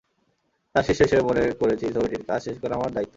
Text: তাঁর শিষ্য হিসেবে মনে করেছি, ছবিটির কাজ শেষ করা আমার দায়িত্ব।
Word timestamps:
তাঁর 0.75 0.83
শিষ্য 0.83 1.01
হিসেবে 1.03 1.23
মনে 1.23 1.41
করেছি, 1.61 1.85
ছবিটির 1.95 2.23
কাজ 2.27 2.39
শেষ 2.43 2.57
করা 2.61 2.73
আমার 2.75 2.91
দায়িত্ব। 2.93 3.09